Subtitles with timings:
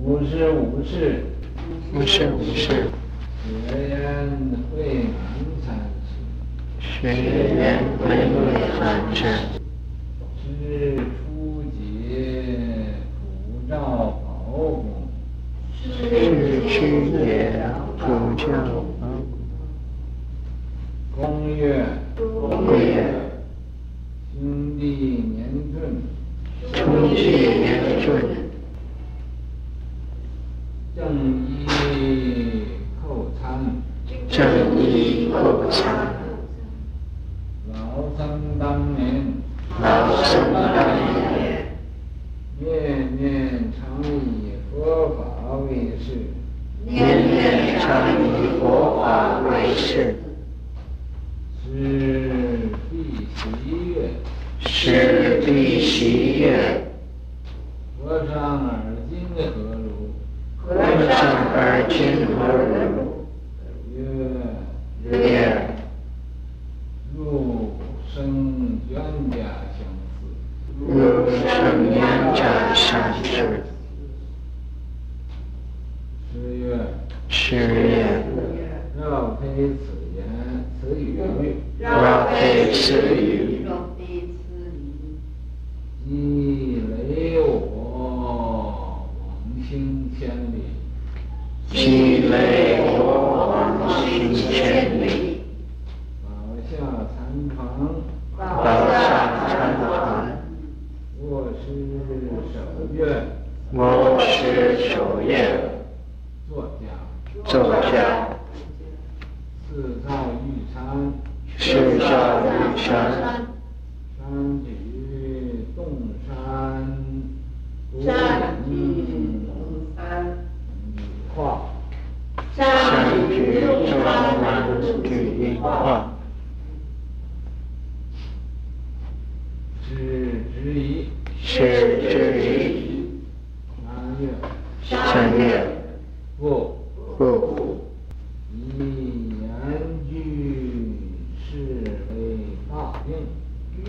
[0.00, 1.24] 无事无事，
[1.92, 2.86] 不是无事，
[3.68, 3.96] 学员
[4.70, 5.12] 会名
[5.66, 5.74] 三，
[6.78, 8.34] 学员会名
[8.78, 9.24] 感世，
[10.40, 11.76] 是初级
[13.18, 13.74] 普照
[14.24, 15.08] 保姆，
[15.74, 15.82] 是
[16.68, 16.76] 初
[17.10, 17.18] 级
[17.98, 18.00] 普
[18.36, 18.46] 照
[18.98, 19.02] 保
[21.16, 21.84] 公月，
[22.16, 22.24] 公，
[24.38, 24.84] 兄弟
[25.34, 25.36] 年
[25.74, 25.76] 春，
[26.72, 26.76] 兄
[27.12, 27.18] 弟
[27.58, 28.37] 年春。
[70.80, 70.92] 我
[71.26, 71.58] 闭上
[71.92, 71.98] 眼，
[72.34, 72.42] 就
[72.74, 73.67] 想。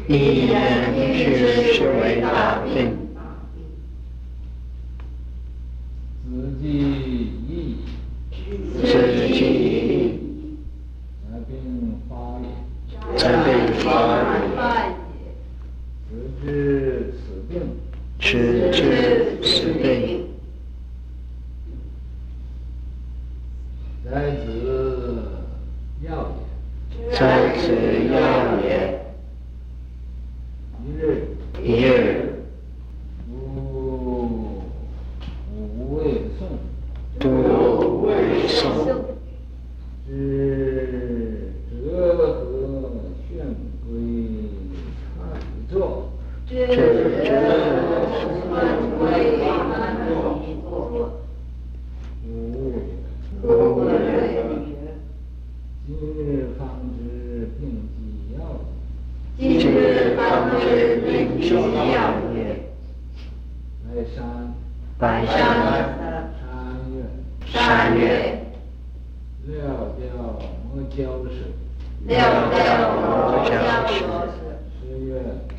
[0.07, 0.55] 你也
[0.95, 3.08] 一直是为大病。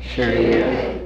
[0.01, 1.00] 十月十月。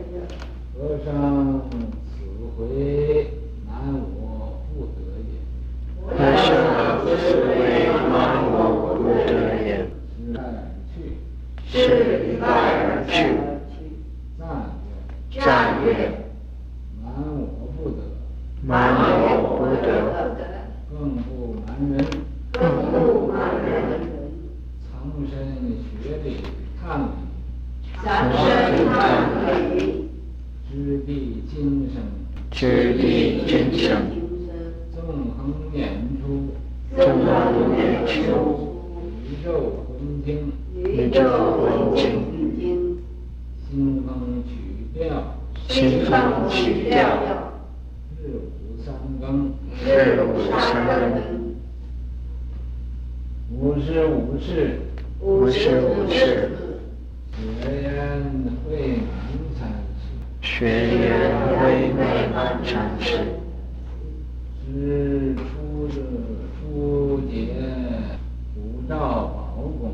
[69.36, 69.94] 宝公。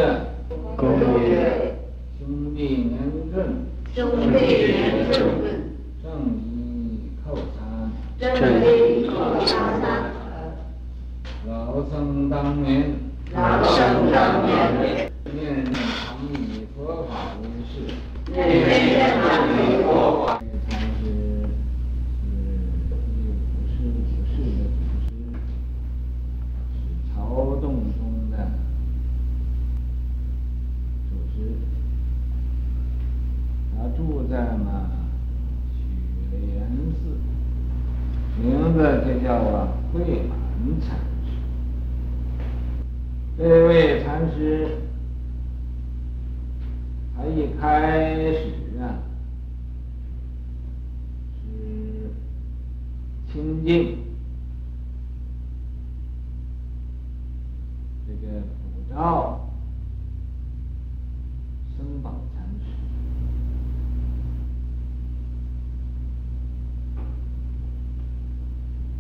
[0.78, 1.76] 公曰。
[2.18, 2.98] 兄弟言
[3.34, 3.36] 重。
[3.94, 4.38] 兄弟
[4.72, 5.39] 言重。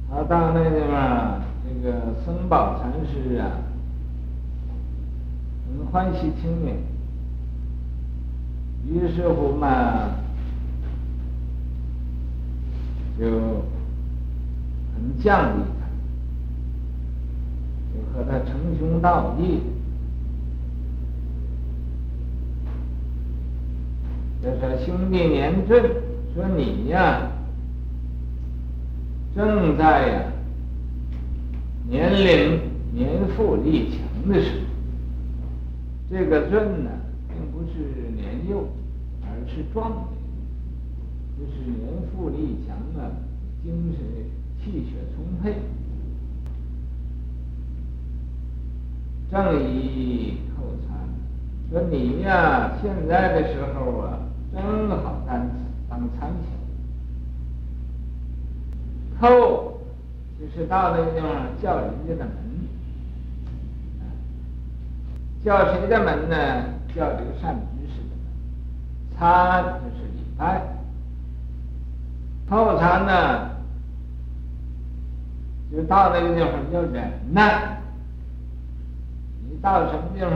[0.09, 3.51] 他到那地方，这个僧宝禅师啊，
[5.67, 6.75] 很欢喜亲命，
[8.87, 10.11] 于是乎嘛，
[13.19, 13.63] 就。
[15.01, 15.87] 很降礼他，
[17.93, 19.61] 就和他称兄道弟，
[24.43, 25.81] 就说兄弟年俊，
[26.35, 27.31] 说你呀，
[29.35, 30.23] 正在呀
[31.87, 32.59] 年龄
[32.93, 34.65] 年富力强的时候，
[36.09, 36.89] 这个俊呢，
[37.27, 38.67] 并不是年幼，
[39.21, 40.03] 而是壮年，
[41.37, 41.81] 就是年
[42.11, 43.11] 富力强啊，
[43.63, 44.05] 精神。
[44.61, 45.55] 气血充沛，
[49.31, 50.97] 正一叩参，
[51.71, 54.19] 说你呀，现在的时候啊，
[54.51, 55.47] 正好当
[55.89, 56.58] 当参前。
[59.19, 59.27] 叩
[60.39, 61.29] 就是到那个地方
[61.61, 62.33] 叫人家的门，
[65.43, 66.35] 叫谁的门呢？
[66.95, 68.25] 叫这个善知识的门。
[69.17, 70.61] 参就是礼拜，
[72.49, 73.49] 叩参呢？
[75.71, 77.81] 就到那个地方要忍耐，
[79.43, 80.31] 你到什么地方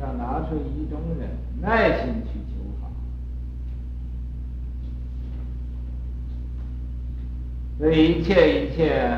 [0.00, 1.28] 要拿出一种忍
[1.60, 2.88] 耐心去求法，
[7.82, 9.10] 所以一切一切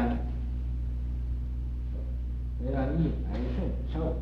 [2.64, 4.16] 都要逆来顺受，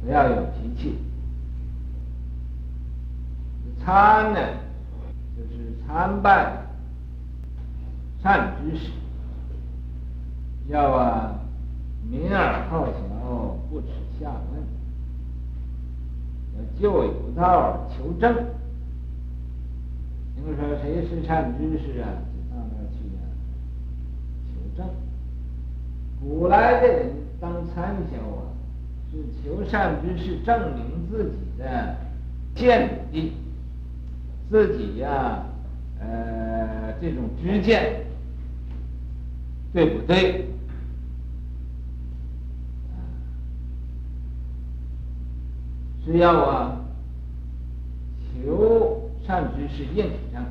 [0.00, 0.96] 不要有脾气。
[3.84, 4.38] 参呢，
[5.36, 6.62] 就是参拜
[8.22, 8.92] 善知识。
[10.68, 11.40] 要啊，
[12.08, 12.92] 敏而好学，
[13.70, 13.88] 不耻
[14.20, 14.62] 下问，
[16.54, 18.32] 要就有道求证。
[20.36, 22.06] 你们说谁是善知识啊？
[24.76, 24.88] 就到那去啊，求证。
[26.20, 28.52] 古来的人当参学啊，
[29.10, 31.96] 是求善知识证明自己的
[32.54, 33.32] 见地，
[34.50, 35.46] 自己呀、啊，
[36.00, 38.06] 呃，这种知见。
[39.74, 40.50] 对不对？
[46.04, 46.84] 是要啊，
[48.34, 50.44] 求善知识印证。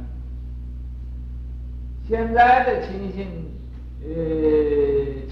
[2.07, 3.27] 现在的亲信，
[4.03, 4.09] 呃，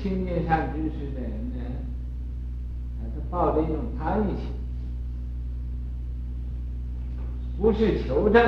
[0.01, 1.59] 亲近善知识的人呢，
[3.01, 4.45] 他抱着一种贪欲心，
[7.59, 8.41] 不是求证，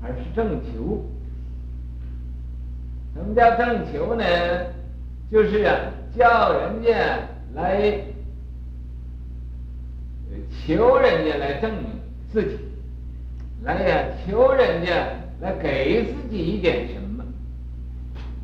[0.00, 1.04] 而是证求。
[3.14, 4.24] 什么叫证求呢？
[5.30, 5.76] 就是啊，
[6.16, 7.18] 叫人家
[7.54, 8.00] 来
[10.64, 11.86] 求人家来证明
[12.32, 12.58] 自己，
[13.64, 15.08] 来呀，求人家
[15.40, 17.24] 来给自己一点什么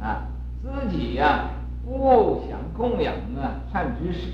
[0.04, 0.28] 啊？
[0.66, 1.50] 自己呀，
[1.84, 4.32] 不想供养啊善知识，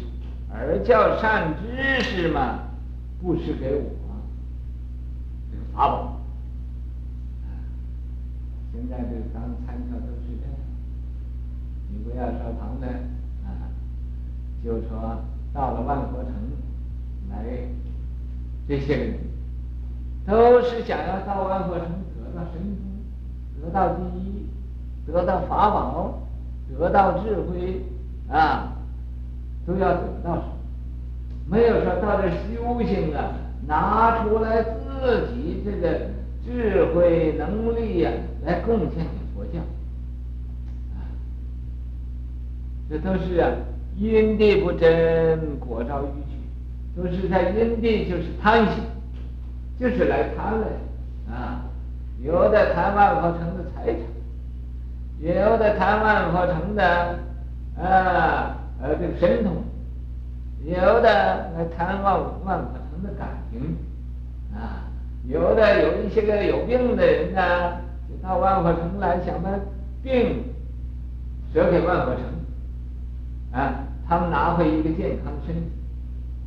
[0.51, 2.61] 而叫善知识嘛，
[3.21, 3.83] 布施给我
[5.51, 6.19] 这个法宝。
[8.73, 10.57] 现在这个当参教都是这样，
[11.91, 12.87] 你不要说旁的
[13.45, 13.69] 啊，
[14.65, 15.21] 就说
[15.53, 16.33] 到了万佛城
[17.31, 17.45] 来，
[18.67, 19.19] 这些人
[20.27, 21.87] 都是想要到万佛城
[22.17, 24.47] 得到神通，得到第一，
[25.07, 26.22] 得到法宝，
[26.79, 27.81] 得到智慧
[28.29, 28.73] 啊，
[29.67, 30.45] 都要得到什么？
[31.51, 33.33] 没有说到这修行啊，
[33.67, 36.01] 拿出来自己这个
[36.45, 38.31] 智慧能力呀、啊。
[38.45, 39.61] 来贡献给佛教，
[42.91, 43.53] 这都是啊，
[43.97, 48.83] 因地不真，果招逾矩，都是在因地，就是贪心，
[49.79, 50.67] 就是来贪的
[51.33, 51.63] 啊。
[52.21, 53.97] 有的贪万佛城的财产，
[55.23, 56.85] 有的谈万佛城的
[57.81, 59.53] 啊呃这个神通，
[60.65, 61.09] 有的
[61.57, 63.77] 来谈万万佛城的感情
[64.53, 64.91] 啊，
[65.29, 67.41] 有的有一些个有病的人呢，
[68.21, 69.49] 到万佛城来想把
[70.03, 70.43] 病
[71.55, 72.25] 舍给万佛城
[73.53, 73.75] 啊，
[74.09, 75.71] 他们拿回一个健康身体。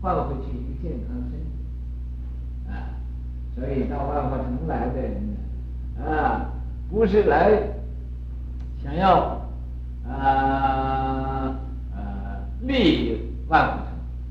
[0.01, 2.93] 换回去一个健康身体，啊，
[3.55, 5.13] 所以到万佛城来的人
[5.97, 6.51] 呢，啊，
[6.91, 7.49] 不是来
[8.85, 9.41] 想要
[10.07, 11.57] 啊
[11.95, 11.97] 呃
[12.61, 13.87] 利益万佛城，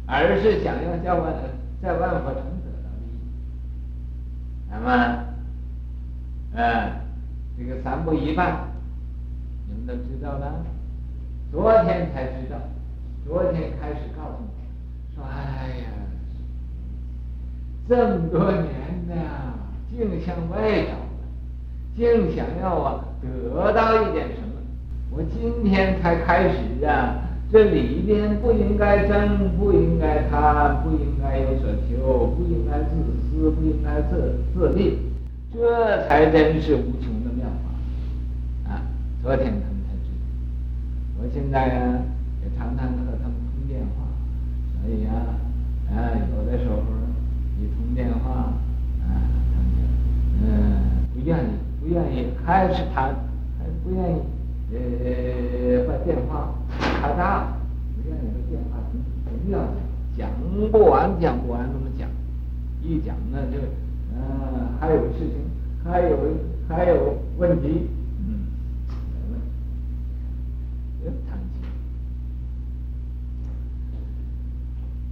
[0.06, 1.34] 而是想要叫万
[1.82, 3.18] 在万佛城得到利益。
[4.70, 4.88] 那么，
[6.56, 7.02] 啊，
[7.58, 8.68] 这个三不一半，
[9.66, 10.64] 你们都知道了，
[11.50, 12.56] 昨天才知道，
[13.26, 15.16] 昨天开始告诉你。
[15.16, 15.86] 说哎呀，
[17.88, 18.64] 这么多年
[19.08, 19.14] 呢，
[19.90, 20.94] 净向外找，
[21.96, 24.43] 净想要啊得到一点什。
[25.10, 27.16] 我今天才开始啊，
[27.52, 32.90] 这里边不应该争，不应该贪，不应该有所求，不应该自
[33.30, 34.98] 私，不应该自自利，
[35.52, 38.82] 这才真是无穷的妙法啊！
[39.22, 42.02] 昨天他们才知道，我现在啊
[42.42, 44.02] 也常常和他们通电话。
[44.82, 45.12] 所以呀，
[45.90, 46.82] 啊，有的时候
[47.60, 48.52] 一通电话，
[49.06, 49.80] 啊，他们就
[50.42, 51.48] 嗯，不愿意，
[51.80, 53.02] 不愿意，还是他，
[53.58, 54.20] 还不愿意，
[54.72, 57.46] 呃，把电话开大，
[57.94, 59.58] 不愿意把电话总要
[60.16, 62.08] 讲，讲不完，讲不完那么讲，
[62.82, 63.58] 一讲呢就，
[64.14, 65.34] 嗯，还有事情，
[65.84, 66.18] 还有
[66.68, 67.88] 还有问题，
[68.26, 68.46] 嗯，
[69.12, 71.38] 没问题，谈。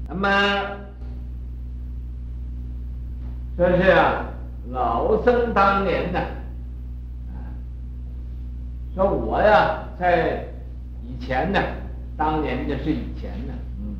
[0.08, 0.28] 那么，
[3.56, 4.24] 说是啊，
[4.70, 6.20] 老僧当年呢，
[8.94, 10.46] 说我呀，在
[11.02, 11.58] 以前呢，
[12.16, 13.96] 当年就是以前呢，嗯，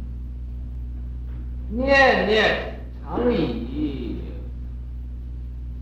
[1.71, 4.21] 念念常以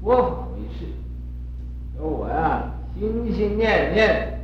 [0.00, 0.87] 佛法为事，
[1.97, 4.40] 说我呀，心心念念，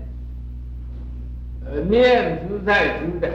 [1.64, 3.30] 呃，念兹在兹的，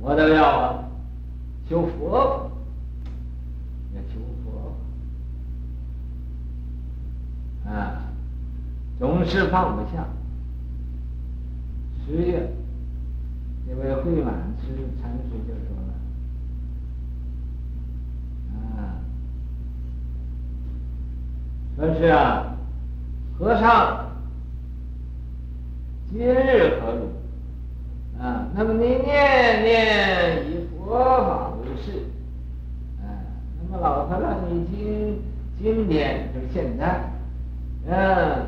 [0.00, 0.82] 我都要啊。
[1.68, 2.10] 修佛。
[2.10, 2.50] 法，
[3.94, 4.76] 要修佛。
[7.64, 8.12] 法啊，
[8.98, 10.04] 总是放不下。
[12.04, 12.50] 十月，
[13.66, 14.68] 这位慧满师
[15.00, 15.92] 禅师就说了
[18.54, 19.02] 啊，
[21.76, 22.56] 说是啊，
[23.38, 24.06] 和尚
[26.08, 28.22] 今日何如？
[28.22, 31.52] 啊，那么你念念以佛法。
[31.84, 31.92] 是，
[33.02, 33.06] 嗯，
[33.60, 35.20] 那么老和尚，你今
[35.58, 37.04] 今天就是现在，
[37.86, 38.46] 嗯，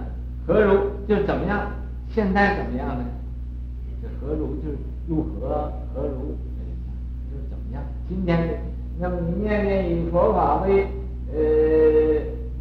[0.48, 1.70] 何如就怎么样？
[2.08, 3.04] 现在怎么样呢？
[4.00, 5.70] 这何如就是如何？
[5.94, 6.34] 何如
[7.30, 7.82] 就是怎么样？
[8.08, 8.58] 今天，
[8.98, 10.86] 那么你念念以佛法为
[11.34, 11.38] 呃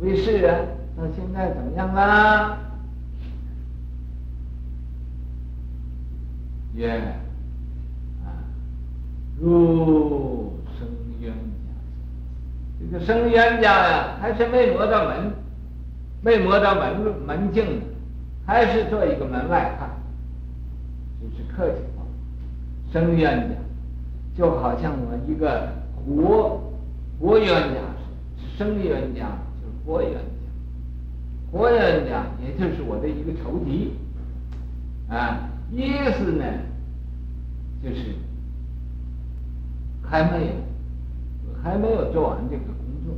[0.01, 0.60] 为事啊，
[0.98, 2.60] 那现在怎么样啊？
[6.75, 8.27] 耶、yeah，啊，
[9.39, 10.53] 如。
[12.79, 15.34] 这个生冤家呀，还是没摸到门，
[16.21, 17.81] 没摸到门门径，
[18.45, 19.89] 还是做一个门外汉，
[21.21, 22.03] 只是客气话。
[22.91, 23.55] 生冤家，
[24.36, 26.59] 就好像我一个活
[27.19, 30.19] 活冤家似的，生冤家就是活冤家，
[31.51, 33.93] 活冤家也就是我的一个仇敌，
[35.09, 36.45] 啊，意思呢，
[37.83, 38.15] 就是
[40.03, 40.53] 还没有。
[41.63, 43.15] 还没有做完这个工作，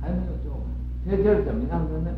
[0.00, 0.51] 还没有做，
[1.08, 2.10] 这就是怎么样的呢？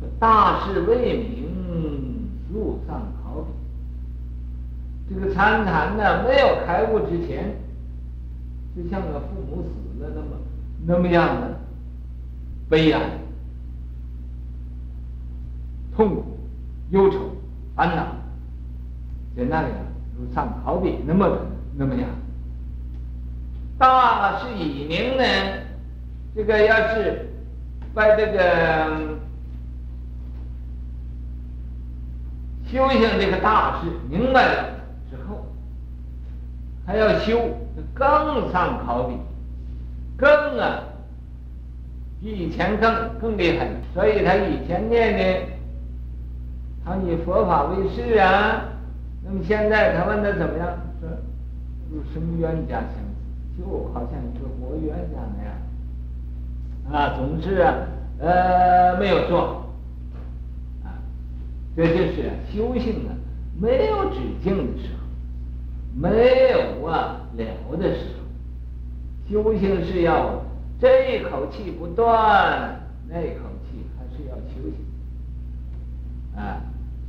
[0.00, 3.46] 说大事未明，路上考妣。
[5.08, 7.56] 这个参禅呢，没有开悟之前，
[8.74, 10.26] 就像个父母死了那么
[10.84, 11.60] 那么样的
[12.68, 13.00] 悲哀、
[15.94, 16.38] 痛苦、
[16.90, 17.18] 忧愁、
[17.76, 18.06] 烦恼，
[19.36, 19.84] 在那里啊，
[20.18, 21.46] 如上考妣那么的
[21.76, 22.08] 那么样。
[23.78, 25.22] 大事已明呢，
[26.34, 27.28] 这个要是
[27.94, 29.18] 把这个
[32.66, 34.80] 修行这个大事明白了
[35.10, 35.46] 之后，
[36.86, 37.38] 还要修，
[37.94, 39.16] 更上考比，
[40.16, 40.82] 更啊，
[42.20, 43.68] 比以前更更厉害。
[43.92, 45.46] 所以他以前念的，
[46.84, 48.64] 他以佛法为师啊。
[49.24, 50.68] 那么现在他问他怎么样？
[51.00, 51.08] 说
[51.90, 52.90] 入生冤家相。
[53.54, 55.52] 就好像一个活冤家那样，
[56.90, 57.74] 啊，总是啊，
[58.18, 59.64] 呃，没有做，
[60.84, 60.92] 啊，
[61.76, 63.14] 这就是修行啊，
[63.58, 65.00] 没有止境的时候，
[65.94, 68.06] 没有啊了的时
[69.28, 70.42] 候，修行是要
[70.80, 74.74] 这口气不断，那口气还是要修行，
[76.36, 76.60] 啊，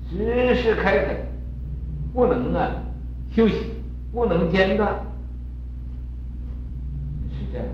[0.09, 1.13] 时时刻刻
[2.13, 2.71] 不能啊
[3.35, 3.55] 休息，
[4.13, 4.93] 不能间断。
[7.31, 7.67] 是这样，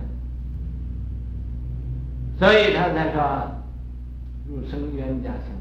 [2.39, 3.51] 所以他才说
[4.48, 5.51] 入生冤家相，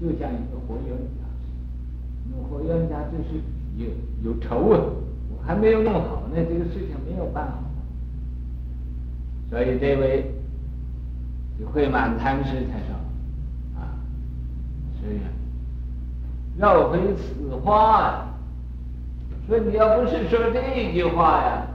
[0.00, 1.60] 就像一个活冤家似的。
[2.30, 3.42] 那活冤家就是
[3.76, 3.88] 有
[4.22, 4.78] 有仇啊，
[5.30, 7.64] 我还没有弄好呢，这个事情没有办好。
[9.50, 10.32] 所以这位
[11.72, 12.94] 慧满禅师才说
[13.76, 13.98] 啊，
[15.00, 15.22] 是呀，
[16.56, 18.28] 绕回此话呀，
[19.48, 21.66] 说你要不是说这句话呀，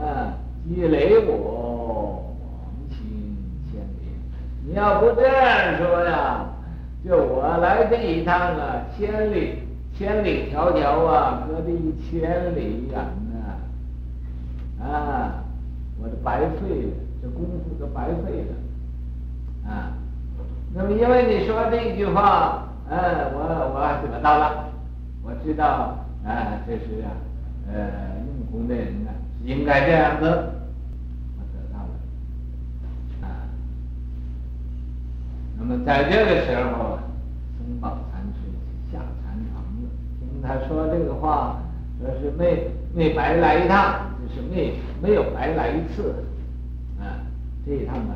[0.00, 0.34] 啊。
[0.68, 1.32] 积累我，
[4.68, 6.44] 你要不这样说呀，
[7.02, 9.60] 就我来这一趟啊，千里
[9.96, 13.00] 千里迢迢啊，隔着一千里远
[13.32, 15.42] 呐，啊，
[15.98, 19.96] 我这白费了，这功夫都白费了，啊，
[20.74, 22.98] 那么因为你说这句话，嗯，
[23.32, 23.38] 我
[23.72, 23.78] 我
[24.12, 24.66] 得到了，
[25.22, 25.96] 我知道
[26.26, 27.08] 啊，这是啊，
[27.72, 27.80] 呃，
[28.26, 29.10] 用功的人呢，
[29.46, 30.57] 应该这样子。
[35.58, 37.02] 那么在这个时候啊，
[37.58, 41.58] 僧宝禅师下禅床了，听他说这个话，
[42.00, 46.14] 说是没没白来一趟，就是没没有白来一次，
[47.00, 47.26] 啊，
[47.66, 48.14] 这一趟啊，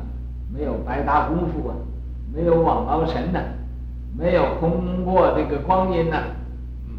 [0.53, 1.75] 没有白搭功夫啊，
[2.33, 3.41] 没有枉劳神呐，
[4.17, 6.23] 没有空过这个光阴呐，
[6.87, 6.95] 嗯，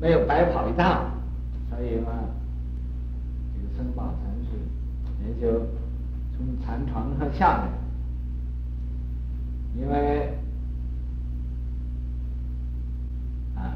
[0.00, 1.04] 没有白跑一趟，
[1.70, 2.10] 所以嘛，
[3.54, 4.58] 这个僧宝禅师
[5.24, 5.60] 也就
[6.36, 7.83] 从禅床上下来。
[9.76, 10.28] 因为
[13.56, 13.74] 啊，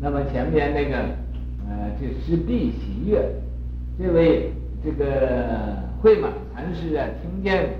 [0.00, 0.96] 那么前面那个
[1.68, 3.30] 呃，这是毕喜悦，
[3.96, 4.52] 这位
[4.84, 7.70] 这个慧满禅师啊，听见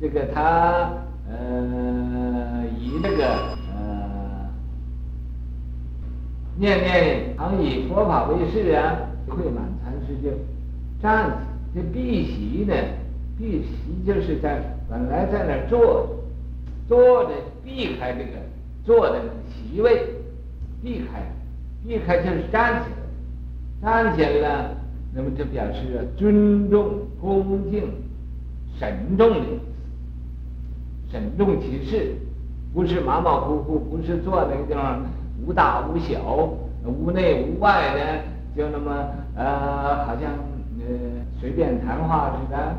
[0.00, 0.92] 这个他
[1.28, 3.24] 呃以那个
[3.72, 4.50] 呃
[6.56, 8.96] 念念常以佛法为誓啊，
[9.28, 10.30] 慧满禅师就
[11.00, 11.36] 站起，
[11.76, 12.74] 这毕喜呢，
[13.38, 16.16] 毕喜就是在本来在那儿坐。
[16.90, 17.30] 坐的
[17.64, 18.30] 避开这个
[18.84, 20.08] 坐的席位，
[20.82, 21.22] 避开，
[21.86, 22.90] 避开就是站起
[23.80, 24.76] 来，站起来了，
[25.14, 27.92] 那么就表示尊重、恭敬、
[28.76, 32.12] 慎重的意思，慎重其事，
[32.74, 35.00] 不是马马虎虎，不是坐那个地方
[35.46, 36.50] 无大无小、
[36.84, 38.24] 无内无外的，
[38.56, 38.90] 就那么
[39.36, 40.32] 呃，好像
[40.80, 40.86] 呃
[41.40, 42.74] 随便谈话似的，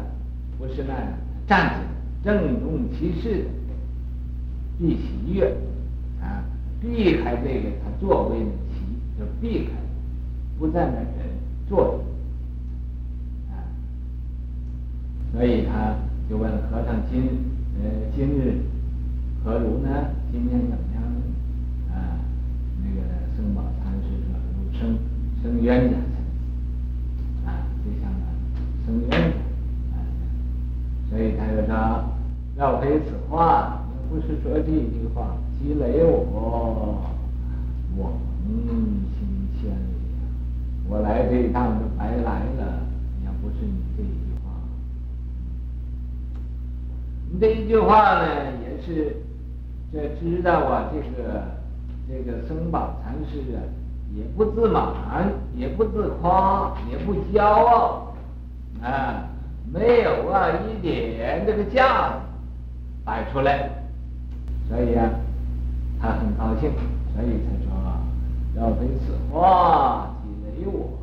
[0.60, 1.08] 不是那样，
[1.48, 1.86] 站起来，
[2.26, 3.46] 郑重其事。
[4.82, 5.46] 避喜悦
[6.20, 6.42] 啊，
[6.82, 8.82] 避开这个他座位的喜，
[9.20, 9.74] 就避开，
[10.58, 11.06] 不在那儿
[11.70, 11.94] 坐着
[13.54, 13.62] 啊。
[15.32, 15.94] 所以他
[16.28, 17.30] 就问和尚今
[17.78, 18.58] 呃今日
[19.46, 19.88] 何如呢？
[20.32, 21.22] 今天怎么样呢
[21.94, 22.18] 啊？
[22.84, 23.06] 那个
[23.38, 24.98] 僧宝禅师说入生
[25.44, 25.98] 生冤家
[27.46, 28.12] 啊，就像
[28.84, 29.38] 生冤家
[29.94, 30.02] 啊。
[31.08, 32.04] 所以他就说
[32.58, 33.78] 要回此话。
[34.12, 37.02] 不是说这句话，积累我
[37.98, 38.12] 往
[38.44, 39.74] 心千里！
[40.90, 42.84] 我来这一趟就白来了。
[43.26, 44.52] 要不是你这一句话，
[47.32, 48.28] 你这一句话呢，
[48.62, 49.16] 也是
[49.94, 51.46] 这知道啊，这个
[52.10, 53.64] 这个僧宝禅师啊，
[54.14, 58.14] 也不自满，也不自夸，也不骄傲
[58.84, 59.30] 啊，
[59.72, 62.16] 没有啊一点这个架子
[63.06, 63.70] 摆出来。
[64.72, 65.12] 所以、啊，
[66.00, 66.72] 他很高兴，
[67.14, 67.70] 所以才说
[68.56, 70.98] 要为此话积累我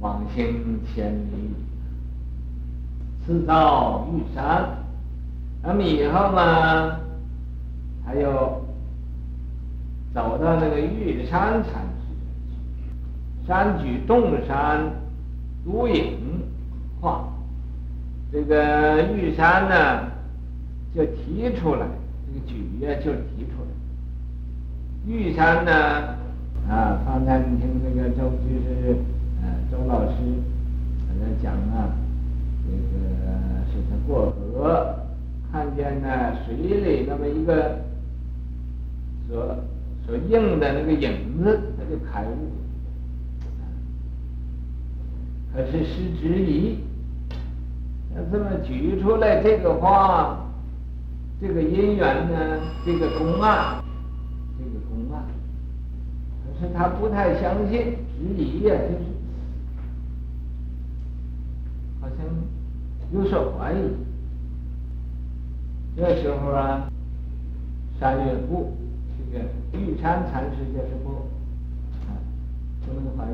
[0.00, 1.54] 往行千里，
[3.24, 4.68] 次到玉山。
[5.62, 6.98] 那么以后嘛，
[8.04, 8.64] 他又
[10.12, 14.90] 走到那个玉山禅师，山举洞山
[15.64, 16.18] 独影
[17.00, 17.28] 画，
[18.32, 20.15] 这个玉山呢。
[20.96, 21.86] 就提出来，
[22.26, 23.68] 这个举呀，就提出来。
[25.06, 25.70] 玉山呢，
[26.66, 28.96] 啊，刚才你听那个周就是，
[29.42, 30.16] 呃，周老师
[31.20, 31.92] 在讲啊，
[32.64, 32.78] 这个
[33.70, 34.96] 是他过河，
[35.52, 36.08] 看见呢
[36.46, 37.78] 水里那么一个
[39.28, 39.54] 所
[40.06, 42.52] 所映的那个影子，他就开悟。
[45.54, 46.78] 可是失之矣。
[48.16, 50.45] 要这么举出来这个话，
[51.40, 53.82] 这个因缘呢，这个公案，
[54.58, 55.24] 这个公案，
[56.44, 59.04] 可是他不太相信，质疑呀，就是
[62.00, 62.18] 好像
[63.12, 63.76] 有所怀疑。
[65.96, 66.88] 这时候啊，
[68.00, 68.76] 三月部
[69.18, 69.44] 这个
[69.78, 71.10] 玉山禅师就是不，
[72.08, 72.16] 啊，
[72.86, 73.26] 不能怀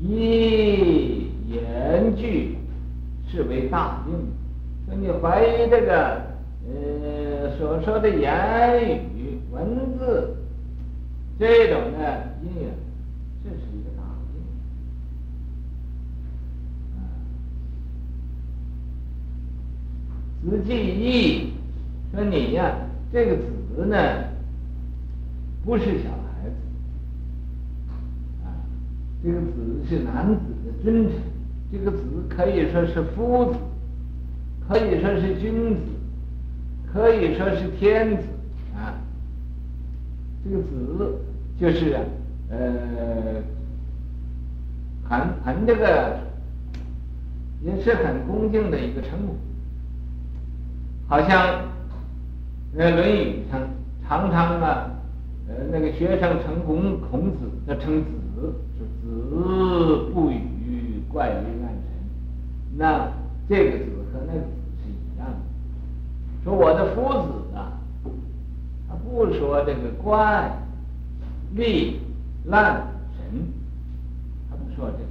[0.00, 2.58] 疑，一言句。
[3.26, 4.14] 是为大病，
[4.96, 6.22] 你怀疑这个，
[6.68, 10.36] 呃，所说的言语文字，
[11.38, 12.70] 这种的因缘，
[13.42, 14.40] 这是一个大病。
[16.96, 16.98] 啊，
[20.48, 21.52] 子记忆，
[22.12, 22.74] 说你呀，
[23.12, 23.96] 这个子呢，
[25.64, 26.54] 不是小孩子，
[28.44, 28.46] 啊，
[29.22, 31.18] 这个子是男子的尊称。
[31.72, 33.58] 这个子可以说是夫子，
[34.66, 35.80] 可以说是君子，
[36.90, 38.22] 可以说是天子
[38.74, 38.96] 啊。
[40.42, 41.18] 这个子
[41.60, 41.98] 就是
[42.48, 43.42] 呃，
[45.08, 46.18] 很很这个，
[47.62, 49.36] 也是很恭敬的一个称呼。
[51.08, 51.60] 好像
[52.76, 53.60] 呃《论语》上
[54.08, 54.90] 常常啊，
[55.48, 60.40] 呃，那个学生称孔孔子，他称子，说子不语。
[61.12, 61.78] 怪于暗神，
[62.76, 63.08] 那
[63.48, 64.03] 这个子。
[66.44, 67.72] 说我的夫子啊，
[68.86, 70.52] 他不说这个官，
[71.56, 71.94] 吏、
[72.44, 73.48] 烂、神，
[74.50, 75.04] 他不说这个。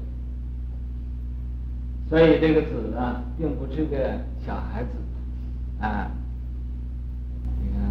[2.07, 4.89] 所以这个子啊，并不是个小孩子
[5.79, 6.11] 啊。
[7.59, 7.81] 你看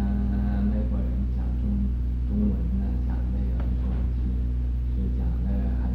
[0.63, 1.67] 美国人讲中
[2.29, 3.51] 中文呢，讲那个
[4.15, 4.21] 是
[4.95, 5.47] 是讲的
[5.83, 5.91] 很。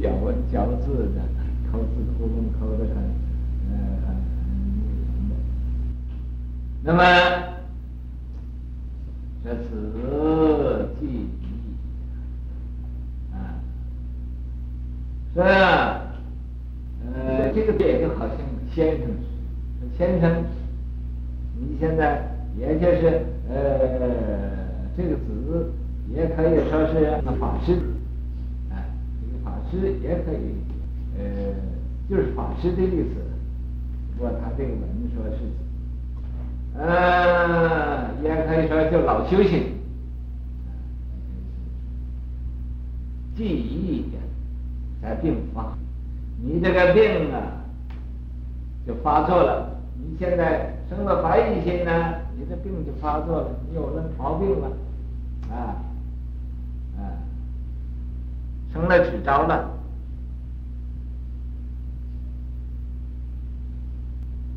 [0.00, 0.10] 咬
[0.50, 1.22] 嚼字的，
[1.70, 2.96] 抠字窟窿抠的很，
[3.70, 4.09] 呃。
[6.82, 7.02] 那么
[9.44, 11.28] 这子记忆
[13.34, 13.60] 啊，
[15.34, 16.14] 是啊，
[17.04, 18.36] 呃，这个变就好像
[18.74, 19.08] 先生，
[19.98, 20.44] 先生，
[21.58, 25.72] 你现在也就是呃，这个子
[26.14, 27.74] 也可以说是那法师。
[28.70, 28.80] 啊，
[29.20, 30.54] 这个法师也可以，
[31.18, 31.22] 呃，
[32.08, 33.20] 就是法师的意思。
[34.16, 34.80] 不过他这个文
[35.14, 35.38] 说是，
[36.82, 39.74] 嗯，也可以说就老修行，
[43.36, 44.06] 记忆
[45.02, 45.76] 才病发。
[46.42, 47.38] 你这个病啊，
[48.86, 49.68] 就发作了。
[49.98, 54.68] 你现在生了怀疑心呢，你的病就发作了，你有了毛病了，
[55.52, 55.76] 啊。
[58.72, 59.68] 成了纸招了。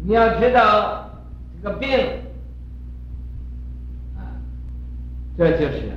[0.05, 1.02] 你要知道
[1.63, 1.89] 个病。
[4.15, 4.37] 啊，
[5.37, 5.91] 这就是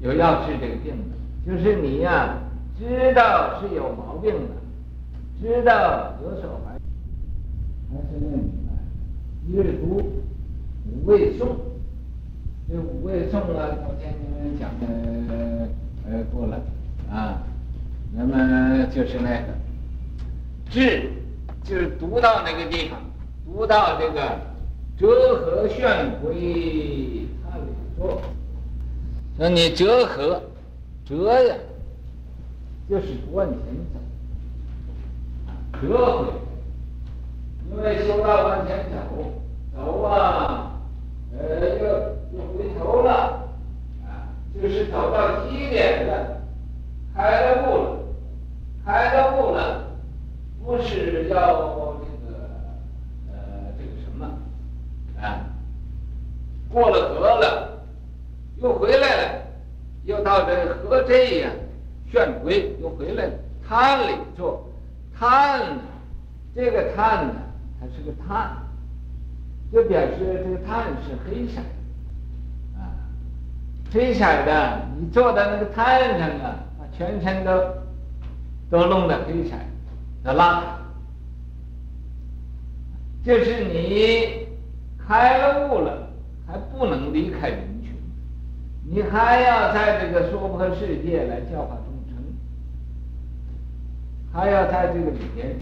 [0.00, 1.14] 有要治这个病的，
[1.46, 2.38] 就是你呀、
[2.78, 4.54] 知道是有毛病的，
[5.42, 6.78] 知道有所怀疑，
[7.90, 8.70] 还是那什么，
[9.48, 10.22] 一日读
[10.86, 11.56] 五味颂，
[12.68, 15.68] 这五味颂啊，昨天你们讲的。
[16.06, 16.60] 呃，过了
[17.10, 17.40] 啊，
[18.12, 19.54] 那么就是那个
[20.68, 21.10] 治，
[21.62, 23.00] 就是读到那个地方，
[23.44, 24.38] 读到这个
[24.98, 26.34] 折合旋回
[27.42, 27.64] 他里
[27.96, 28.20] 说，
[29.36, 30.42] 说你折合
[31.04, 31.54] 折呀，
[32.88, 33.58] 就是不往前
[33.92, 33.98] 走，
[35.46, 36.26] 啊，折回，
[37.70, 39.32] 因为修道往前走，
[39.74, 40.80] 走啊，
[41.38, 41.84] 呃，又
[42.32, 43.42] 又回头了。
[44.54, 46.40] 就是走到极点了，
[47.12, 47.98] 开了悟了，
[48.84, 49.84] 开了悟了，
[50.64, 52.38] 不是要这个
[53.32, 53.34] 呃
[53.76, 54.30] 这个什么
[55.24, 55.40] 啊？
[56.70, 57.78] 过了河了，
[58.56, 59.42] 又回来了，
[60.04, 61.50] 又到这河这样
[62.10, 63.32] 旋回，又回来了，
[63.66, 64.68] 滩里坐，
[65.16, 65.78] 滩，
[66.54, 67.34] 这个滩呢，
[67.78, 68.50] 它是个滩，
[69.72, 72.90] 就表示这个滩是黑色的啊。
[73.92, 76.56] 黑色的，你坐在那个滩上啊，
[76.96, 77.52] 全身都
[78.68, 79.54] 都弄得黑色
[80.24, 80.62] 的邋遢，
[83.24, 84.43] 就是你
[85.06, 86.08] 开了悟了，
[86.46, 87.92] 还不能离开人群，
[88.90, 92.24] 你还要在这个娑婆世界来教化众生，
[94.32, 95.56] 还要在这个里边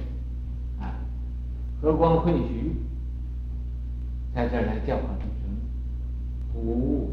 [0.80, 0.94] 啊，
[1.80, 2.70] 和光混煦，
[4.34, 5.50] 在这儿来教化众生，
[6.52, 7.10] 不。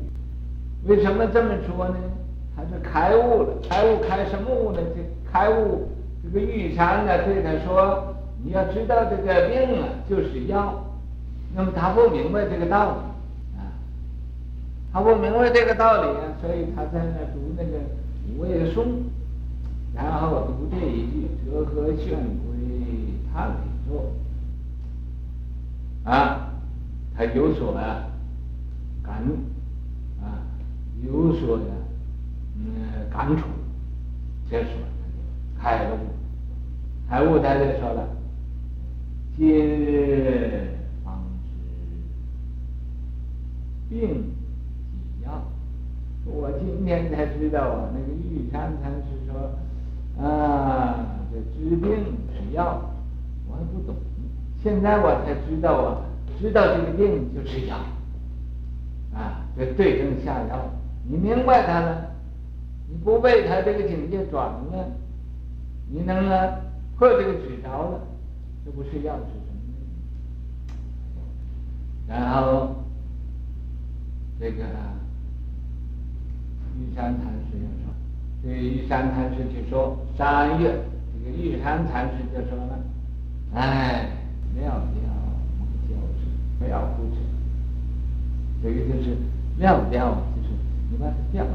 [0.86, 1.96] 为什么这么说呢？
[2.56, 4.80] 他是开悟了，开悟开什么悟呢？
[4.96, 5.88] 这开悟，
[6.24, 10.86] 这个玉山呢对他说：“你要知道这个病啊，就是药。”
[11.56, 12.98] 那么他不明白这个道理
[13.60, 13.72] 啊，
[14.94, 17.80] 他不明白这个道理啊，所以他在那读那个
[18.30, 19.04] 五味颂，
[19.94, 22.56] 然后读这一句“折合劝归
[23.34, 24.14] 叹里作”，
[26.06, 26.54] 啊，
[27.16, 28.06] 他有所啊
[29.04, 29.38] 感悟
[30.24, 30.42] 啊，
[31.04, 31.66] 有所呀。
[32.62, 33.44] 嗯，感触，
[34.52, 34.72] 这说
[35.62, 35.98] 他就开悟，
[37.10, 38.06] 开悟他就说了，
[39.38, 39.48] 今
[41.06, 41.24] 方
[43.90, 44.00] 知病
[44.92, 45.42] 几药，
[46.26, 51.88] 我今天才知道啊，那个玉山禅师说，啊，这治病
[52.34, 52.82] 是药，
[53.48, 53.96] 我还不懂，
[54.64, 56.02] 现在我才知道啊，
[56.40, 57.76] 知道这个病就是药，
[59.14, 60.66] 啊，这对症下药，
[61.08, 62.08] 你明白他了。
[62.92, 64.90] 你不被他这个境界转了，
[65.92, 66.56] 你能啊
[66.98, 68.02] 破这个执着了，
[68.66, 69.62] 这不是药是什么？
[72.08, 72.78] 然后
[74.40, 74.64] 这个
[76.80, 77.92] 玉山禅师就说，
[78.42, 80.80] 这个玉山禅师就说三月，
[81.14, 82.80] 这个玉山禅师就说了，
[83.54, 84.10] 哎，
[84.56, 85.12] 妙妙
[85.60, 87.18] 莫教之，妙不知，
[88.64, 89.18] 这个就是
[89.58, 90.50] 妙妙，就是
[90.90, 91.52] 你把它掉了。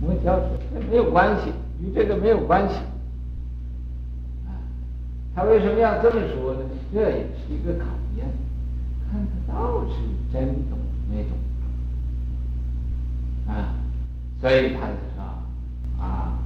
[0.00, 0.38] 我们教
[0.72, 2.74] 这没有关系，与这个没有关系。
[4.46, 4.54] 啊，
[5.34, 6.60] 他为什么要这么说呢？
[6.92, 7.86] 这也是一个考
[8.16, 8.26] 验，
[9.10, 9.96] 看他到底是
[10.32, 10.78] 真懂
[11.10, 11.32] 没懂。
[13.48, 13.74] 啊，
[14.40, 15.22] 所以他就说
[15.98, 16.38] 啊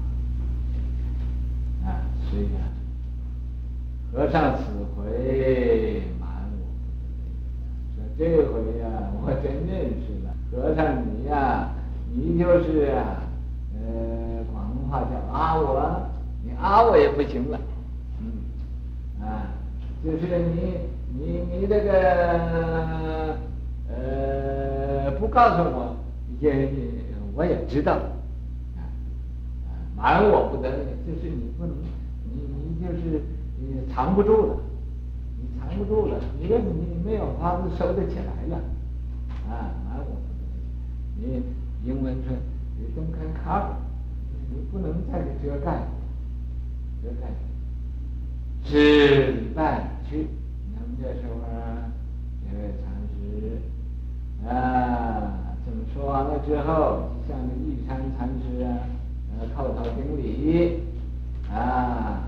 [1.85, 1.87] 啊，
[2.31, 2.71] 所以啊，
[4.13, 4.63] 和尚此
[4.97, 6.63] 回瞒我，
[7.95, 8.21] 说这
[8.53, 8.85] 回呀、
[9.21, 11.71] 我真认识了，和尚你呀、
[12.15, 13.19] 你就是啊。
[13.75, 16.07] 呃，广东话叫啊我，
[16.45, 17.59] 你啊我也不行了，
[18.21, 18.25] 嗯，
[19.21, 19.49] 啊，
[20.05, 20.77] 就是你
[21.19, 23.37] 你你这个
[23.89, 25.97] 呃不告诉我，
[26.41, 26.71] 也
[27.35, 27.95] 我也知道，
[28.77, 28.81] 啊，
[29.97, 30.71] 瞒我不得，
[31.07, 31.75] 就是你不能，
[32.33, 33.23] 你你就是
[33.59, 34.57] 你藏不住了，
[35.39, 38.57] 你藏不住了，你你没有法子收得起来了，
[39.49, 40.43] 啊，瞒我不得，
[41.17, 41.43] 你
[41.85, 42.37] 英文说。
[42.75, 43.77] 你都看卡，
[44.51, 45.87] 你不能再给遮盖，
[47.01, 47.29] 遮盖，
[48.65, 50.27] 是礼拜去。
[50.75, 51.93] 那么这时候啊，
[52.43, 53.61] 这位禅师
[54.49, 58.79] 啊，怎么说完了之后，向那玉山禅师啊，
[59.39, 60.83] 呃，叩头顶礼
[61.53, 62.23] 啊，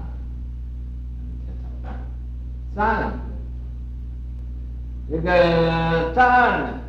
[2.74, 3.12] 赞，
[5.10, 6.80] 这个赞呢，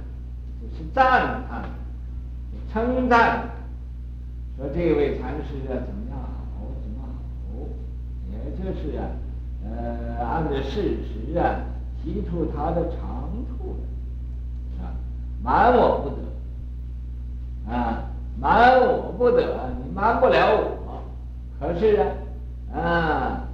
[0.62, 1.70] 就是赞啊，
[2.72, 3.50] 称赞。
[4.58, 6.64] 说这位禅师啊，怎么样好？
[6.82, 7.06] 怎么好？
[8.32, 9.04] 也就是啊，
[9.64, 11.60] 呃，按照事实啊，
[12.02, 13.76] 提出他的长处，
[14.82, 14.96] 啊，
[15.44, 16.25] 瞒我不得，
[17.70, 18.04] 啊，
[18.40, 19.42] 瞒我不得，
[19.84, 21.02] 你瞒不了我。
[21.60, 21.96] 可是
[22.72, 23.48] 啊，啊，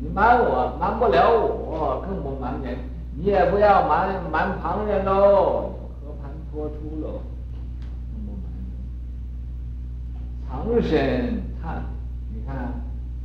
[0.00, 2.76] 你瞒我，瞒不了我，更不瞒人，
[3.16, 5.72] 你也不要瞒瞒旁人喽，
[6.04, 7.22] 和盘托出喽。
[8.12, 8.70] 不瞒人
[10.48, 11.82] 藏身叹，
[12.32, 12.72] 你看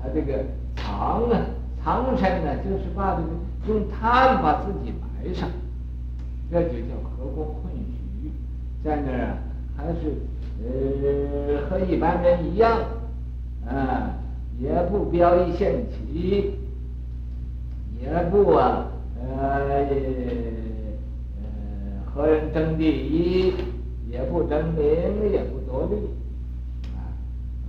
[0.01, 0.43] 他这个
[0.75, 1.37] 藏啊，
[1.83, 3.27] 藏身呢，就是把这个
[3.67, 5.47] 用叹把自己埋上，
[6.49, 8.31] 这就叫和光困局，
[8.83, 9.37] 在那儿啊，
[9.81, 10.13] 还是
[10.63, 12.79] 呃和一般人一样，
[13.67, 14.13] 啊，
[14.59, 16.53] 也不标一线旗，
[17.99, 19.25] 也不啊呃
[21.39, 21.49] 呃
[22.05, 23.53] 和人争第一，
[24.11, 25.95] 也不争名，也不夺利。
[26.93, 27.09] 啊，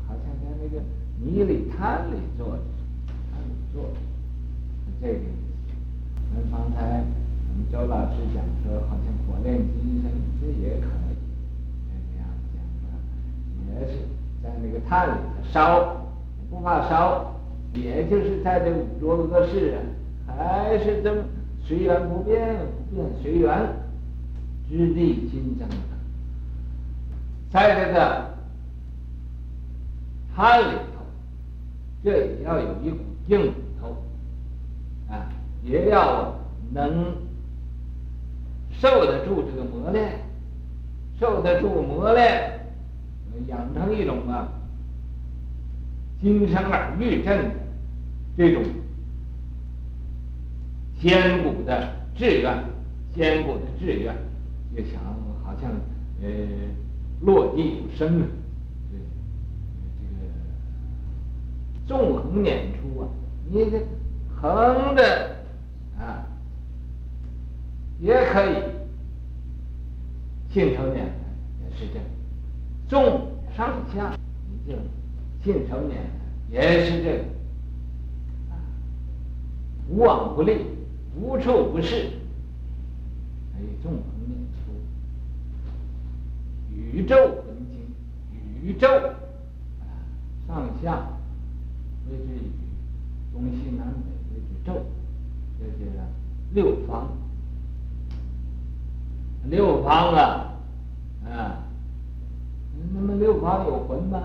[0.06, 0.82] 好像在那个
[1.18, 2.58] 泥里滩里坐着，
[3.32, 3.88] 滩里坐着，
[5.00, 5.24] 这个意思。
[6.34, 7.04] 那刚才
[7.48, 11.11] 我们周老师讲说，好像火炼金身，这也可能，
[13.80, 13.98] 也是
[14.42, 15.96] 在那个炭里头烧，
[16.50, 17.34] 不怕烧，
[17.74, 19.74] 也就是在这五浊恶世
[20.28, 21.22] 啊，还是这么
[21.64, 22.56] 随缘不变，
[22.90, 23.50] 不变随缘，
[24.68, 25.68] 直地金刚，
[27.50, 28.32] 在这个。
[30.34, 31.04] 炭里头，
[32.02, 33.96] 这也要有一股硬骨头，
[35.10, 35.28] 啊，
[35.62, 36.34] 也要
[36.72, 37.14] 能
[38.70, 40.20] 受得住这个磨练，
[41.20, 42.51] 受得住磨练，
[43.48, 44.48] 养成一种啊，
[46.20, 47.50] 金生耳玉振
[48.36, 48.62] 这种
[51.00, 52.64] 坚固的志愿，
[53.14, 54.14] 坚固的志愿，
[54.76, 55.00] 就想
[55.42, 55.70] 好像
[56.22, 56.28] 呃
[57.20, 58.26] 落地有声啊，
[58.88, 60.18] 这个
[61.86, 63.08] 纵横演出啊，
[63.50, 63.84] 你这
[64.40, 65.36] 横着
[65.98, 66.26] 啊
[68.00, 68.54] 也可以，
[70.52, 71.00] 信手拈来
[71.62, 72.04] 也是这样，
[72.92, 73.26] 众
[73.56, 74.14] 上下
[74.50, 74.76] 你就
[75.42, 75.96] 信手拈来
[76.50, 77.24] 也是这个，
[79.88, 80.58] 无往不利，
[81.16, 82.10] 无处不是，
[83.54, 84.60] 可以纵横演出。
[86.70, 87.16] 宇宙，
[88.62, 88.86] 宇宙，
[90.46, 91.08] 上下
[92.10, 92.50] 为之宇，
[93.32, 94.84] 东西南北为之宙，
[95.58, 95.92] 这就是
[96.52, 97.08] 六方。
[99.48, 100.52] 六方啊，
[101.24, 101.64] 啊，
[102.94, 104.20] 那么六方有魂吗？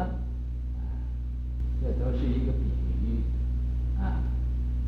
[1.81, 2.59] 这都是一个比
[3.03, 3.21] 喻
[3.99, 4.21] 啊。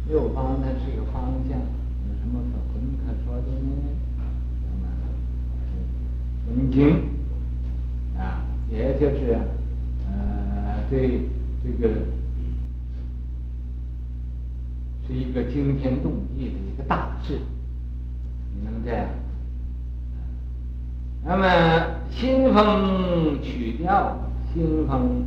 [0.07, 3.69] 六方它是个方向，有什么可魂可说的呢？
[6.47, 7.17] 分经。
[8.17, 9.39] 啊，也就是，
[10.07, 11.21] 呃，对
[11.63, 11.87] 这个
[15.07, 17.39] 是一个惊天动地的一个大事，
[18.53, 19.07] 你能这样？
[21.23, 21.45] 那么
[22.09, 24.17] 新风曲调，
[24.53, 25.25] 新风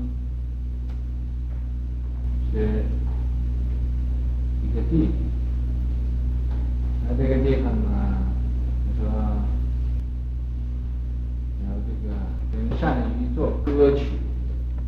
[2.53, 2.85] 是
[4.63, 5.13] 一个地方，
[7.09, 8.19] 那这个地方呢，
[8.87, 9.05] 你说
[11.61, 12.15] 有这个。
[12.55, 14.05] 人善于做歌曲，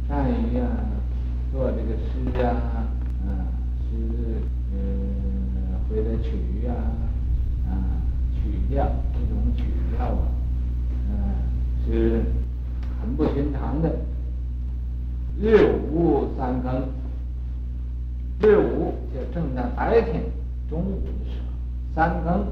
[0.06, 0.68] 善于啊
[1.50, 2.84] 做这个诗啊，
[3.24, 3.48] 啊
[3.88, 3.96] 诗
[4.70, 4.76] 嗯
[5.88, 6.76] 或者曲啊，
[7.70, 7.72] 啊
[8.34, 9.64] 曲调这种曲
[9.96, 10.28] 调啊，
[11.86, 12.22] 是
[13.00, 13.90] 很不寻常的。
[15.40, 16.88] 日午三更，
[18.40, 20.22] 日午就正在白天，
[20.70, 21.46] 中午的时候，
[21.94, 22.46] 三更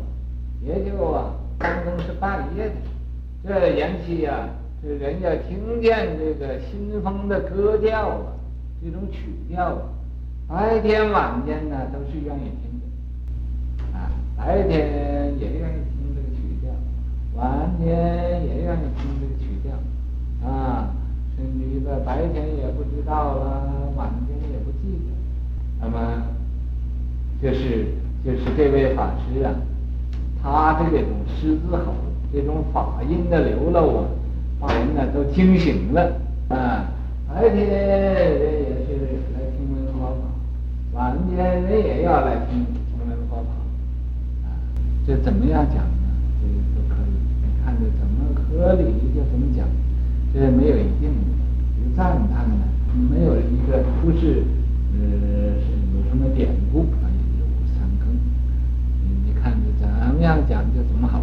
[0.64, 4.48] 也就啊三更是半夜的时候，这言其呀。
[4.84, 8.32] 这人家听见这个新风的歌调啊，
[8.82, 9.82] 这种曲调啊，
[10.48, 16.01] 白天晚间呢都是愿意听的，啊，白天也愿意听，
[17.34, 17.88] 晚间
[18.46, 20.90] 也愿意听这个曲调，啊，
[21.36, 25.12] 甚至于在白天也不知道了，晚间也不记得，
[25.80, 26.22] 那么，
[27.40, 27.86] 就是
[28.24, 29.54] 就是这位法师啊，
[30.42, 31.94] 他的这种狮子吼，
[32.32, 34.04] 这种法音的流露啊。
[34.60, 36.86] 把人呢都惊醒了啊！
[37.28, 38.94] 白天人也是
[39.34, 40.22] 来听闻佛法，
[40.92, 42.74] 晚间人也要来听听
[43.08, 43.50] 闻佛法
[44.44, 44.54] 啊！
[45.04, 45.82] 这怎么样讲？
[47.64, 49.66] 看着怎么合理就怎么讲，
[50.34, 51.14] 这没有一定的，
[51.82, 52.66] 有赞叹的，
[53.10, 54.44] 没有一个不是
[54.94, 55.00] 呃
[55.60, 57.08] 是有什么典故啊？
[57.38, 57.44] 有
[57.74, 58.08] 三更，
[59.24, 61.22] 你看着怎么样讲就怎么好。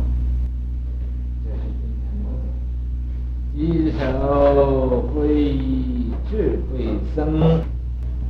[3.55, 7.61] 稽首皈依智慧僧，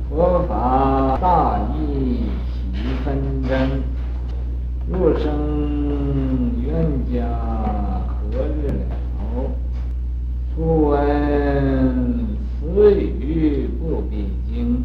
[0.08, 2.24] 佛法大义
[2.74, 3.16] 喜纷
[3.48, 3.80] 争，
[4.90, 6.74] 入生冤
[7.12, 7.28] 家
[8.38, 8.82] 日了？
[10.54, 12.26] 初闻
[12.60, 14.84] 此语不必惊，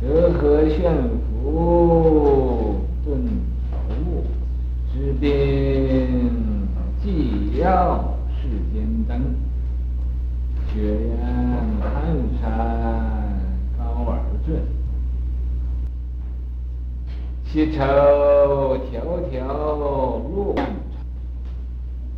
[0.00, 0.92] 折合旋
[1.42, 3.06] 拂顿
[3.70, 4.24] 朝暮，
[4.92, 5.26] 知边。
[7.02, 9.20] 既要世间灯，
[10.72, 10.74] 雪
[11.06, 11.16] 烟
[11.80, 11.86] 寒
[12.40, 12.44] 山
[13.78, 14.46] 高而峻，
[17.44, 17.78] 西愁
[18.90, 18.92] 迢
[19.30, 19.38] 迢
[20.34, 20.74] 路漫长。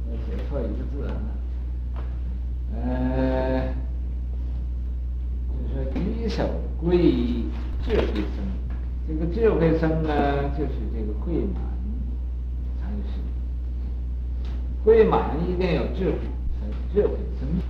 [0.06, 1.12] 我写错一个字啊，
[2.74, 3.68] 呃，
[5.52, 6.48] 就是稽首
[6.82, 7.44] 皈依
[7.84, 8.40] 智慧僧，
[9.06, 11.62] 这个智慧僧呢，就是这个慧满
[12.80, 13.20] 禅师。
[14.84, 15.36] 慧满
[15.98, 16.12] 一定有
[16.94, 17.60] 智慧，生命，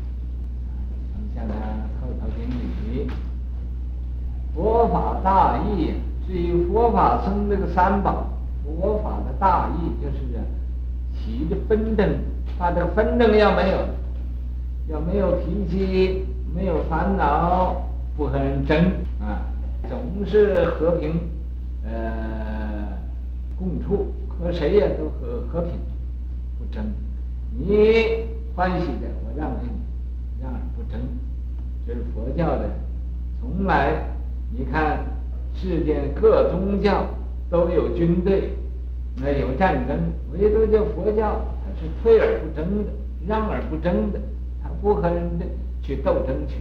[1.14, 1.28] 我们。
[1.34, 1.54] 向他
[1.98, 3.08] 透透经理。
[4.54, 5.94] 佛法大义，
[6.26, 8.26] 至于佛法僧这个三宝，
[8.64, 10.44] 佛法的大义就是啊，
[11.14, 12.18] 起的纷争，
[12.58, 13.78] 他的纷争要没有，
[14.90, 17.76] 要没有脾气，没有烦恼，
[18.14, 18.76] 不和人争
[19.20, 19.40] 啊，
[19.88, 21.18] 总是和平，
[21.82, 22.88] 呃，
[23.58, 25.72] 共处，和谁也都和和平。
[26.58, 26.84] 不争，
[27.50, 31.00] 你欢喜的，我让给你，让而不争，
[31.86, 32.68] 这是佛教的。
[33.40, 34.04] 从来，
[34.50, 35.04] 你看
[35.54, 37.06] 世间各宗教
[37.50, 38.52] 都有军队，
[39.16, 39.98] 那有战争，
[40.32, 42.90] 唯独这佛教，它是退而不争的，
[43.26, 44.20] 让而不争的，
[44.62, 45.44] 他不和人的
[45.82, 46.56] 去斗争去。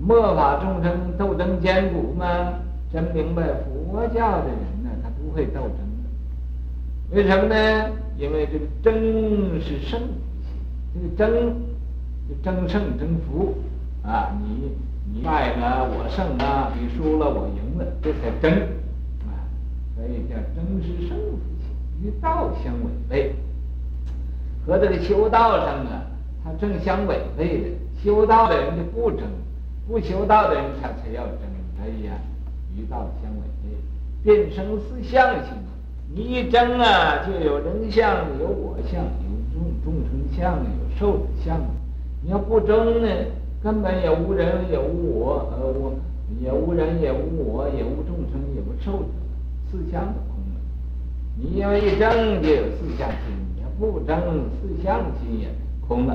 [0.00, 2.54] 末法众生斗争艰苦吗？
[2.90, 7.16] 真明白佛教的人呢，他不会斗争的。
[7.16, 7.90] 为什么呢？
[8.18, 10.00] 因为这个争是胜，
[10.92, 11.54] 这个争，
[12.42, 13.54] 争胜争福
[14.02, 14.72] 啊，你
[15.14, 18.50] 你败了我胜了，你输了我赢了，这才争
[19.24, 19.46] 啊，
[19.94, 21.38] 所以叫争是胜负，
[22.02, 23.34] 与道相违背，
[24.66, 26.02] 和这个修道上啊，
[26.42, 27.68] 它正相违背的。
[28.02, 29.26] 修道的人就不争，
[29.86, 31.38] 不修道的人他才要争，
[31.80, 32.14] 哎呀，
[32.76, 33.70] 与道相违背，
[34.22, 35.54] 变成四相性。
[36.18, 41.60] 你一争啊，就有人相，有我相，有众众生相，有寿者相。
[42.24, 43.08] 你要不争呢，
[43.62, 45.94] 根本也无人，也无我，呃，我
[46.42, 49.04] 也无人，也无我，也无众生，也无寿者，
[49.70, 50.58] 四相都空了。
[51.36, 54.18] 你要一争，就有四相心；你要不争，
[54.60, 55.46] 四相心也
[55.86, 56.14] 空了，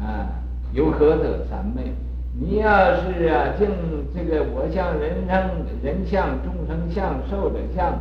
[0.00, 0.26] 啊。
[0.72, 1.92] 由何得三昧？
[2.34, 3.68] 你要是啊，净
[4.12, 5.50] 这个我相、人生、
[5.84, 7.92] 人相、众生相、寿者相，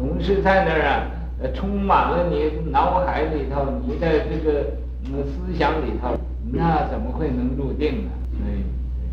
[0.00, 1.06] 总是在那儿啊，
[1.42, 4.64] 呃，充满了你脑海里头，你的这个
[5.12, 6.16] 呃思想里头，
[6.50, 8.10] 那怎么会能入定呢？
[8.32, 8.64] 所以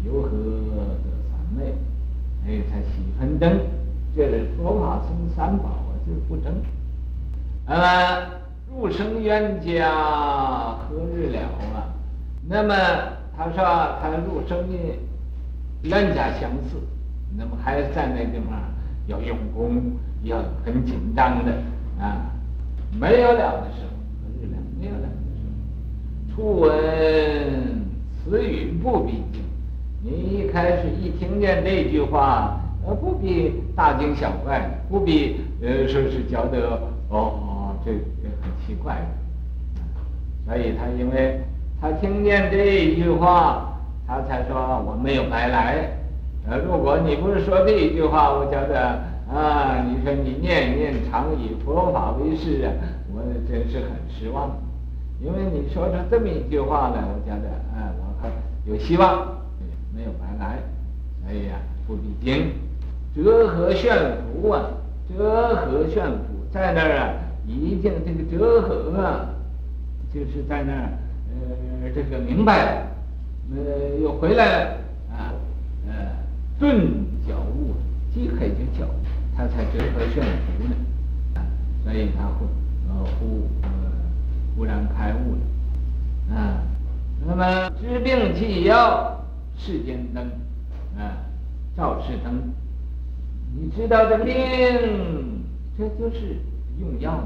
[0.08, 1.74] 由何得三昧？
[2.46, 3.60] 哎，才喜纷争。
[4.16, 6.54] 这是佛法僧三宝啊，就是不争。
[7.66, 8.26] 呃，
[8.72, 9.92] 入生冤家
[10.88, 11.42] 何日了
[11.76, 11.92] 啊？
[12.48, 12.74] 那么
[13.36, 13.62] 他说
[14.02, 14.78] 他入生的
[15.82, 16.78] 冤家相似，
[17.38, 18.58] 那么还在那地方
[19.08, 19.92] 要用功，
[20.24, 21.52] 要很紧张的
[22.00, 22.30] 啊，
[23.00, 23.90] 没有了的时候，
[24.40, 24.58] 没有了？
[24.80, 26.70] 没有了的时候，初闻
[28.24, 29.42] 此语不必惊。
[30.04, 39.08] 你一开始一听见这句话，呃，不必大惊小怪，不必呃说是觉得哦，这这很奇怪的，
[40.46, 41.42] 所以他因为。
[41.80, 43.72] 他听见这一句话，
[44.08, 45.92] 他才说我没有白来。
[46.50, 49.00] 呃，如果你不是说这一句话，我觉得
[49.30, 52.72] 啊，你说你念念常以佛法为师啊，
[53.14, 54.58] 我真是很失望。
[55.20, 58.30] 因为你说出这么一句话来，我觉得啊，我还
[58.66, 59.38] 有希望，
[59.94, 60.60] 没有白来。
[61.28, 62.52] 哎呀，不必惊，
[63.14, 63.94] 折合炫
[64.32, 64.62] 福啊，
[65.10, 67.14] 折合炫福在那儿啊，
[67.46, 69.30] 一定这个折合啊，
[70.14, 70.90] 就是在那儿。
[71.30, 72.88] 呃，这个明白了，
[73.52, 74.78] 呃，又回来了
[75.12, 75.34] 啊，
[75.88, 75.94] 呃，
[76.58, 76.80] 顿
[77.28, 77.74] 觉悟，
[78.14, 78.94] 即刻就觉悟，
[79.38, 80.76] 他才折合旋伏呢，
[81.36, 81.46] 啊，
[81.84, 82.46] 所以他忽
[82.90, 83.70] 呃忽呃
[84.56, 86.64] 忽然开悟了，啊，
[87.24, 89.24] 那么治病济药，
[89.56, 90.24] 世间灯，
[90.98, 91.22] 啊，
[91.76, 92.34] 照世灯，
[93.56, 94.34] 你知道这病，
[95.78, 96.38] 这就是
[96.80, 97.24] 用药，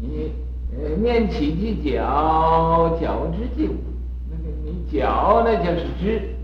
[0.00, 0.32] 你。
[0.70, 3.74] 呃，念起即绞，绞之即悟。
[4.30, 6.34] 那个你绞那就是知，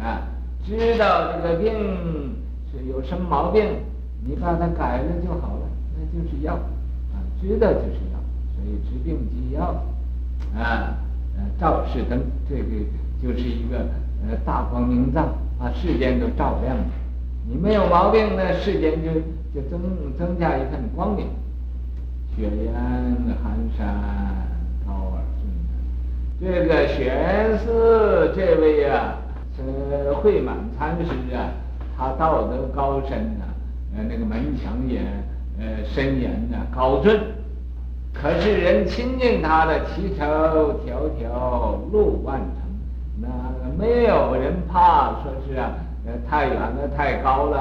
[0.00, 0.22] 啊，
[0.64, 1.74] 知道这个病
[2.72, 3.66] 是有什么毛病，
[4.24, 8.18] 你把它改了就好了，那就是药，啊，知道就是药，
[8.54, 9.84] 所以治病即药，
[10.54, 10.96] 啊，
[11.36, 12.64] 呃，照世灯，这个
[13.22, 13.78] 就是一个
[14.26, 16.84] 呃大光明藏，把世间都照亮了。
[17.48, 19.12] 你没有毛病，那世间就
[19.54, 19.80] 就增
[20.18, 21.28] 增加一份光明。
[22.34, 22.74] 雪岩
[23.42, 23.86] 寒山
[24.84, 25.48] 高尔尊，
[26.38, 29.16] 这个玄寺这位啊，
[29.56, 31.48] 是慧满禅师啊，
[31.96, 33.45] 他道德高深呐、
[33.96, 35.00] 呃，那个门墙也
[35.58, 37.18] 呃森严呐，高峻。
[38.12, 43.28] 可是人亲近他的，骑车迢迢路万程，那
[43.78, 45.72] 没有人怕说是啊，
[46.06, 47.58] 呃，太远了太高了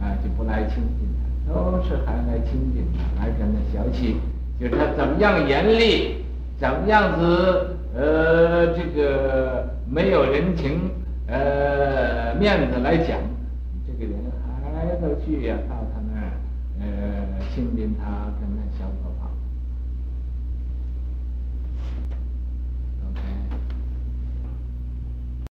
[0.00, 1.08] 啊，就不来亲近
[1.46, 1.52] 他。
[1.52, 2.84] 都是还来亲近
[3.16, 4.16] 他，来跟他学习，
[4.60, 6.24] 就是他怎么样严厉，
[6.58, 10.90] 怎么样子，呃，这个没有人情，
[11.26, 13.18] 呃，面子来讲，
[15.24, 16.32] 去呀、啊，到他那儿，
[16.80, 18.17] 呃，亲近他，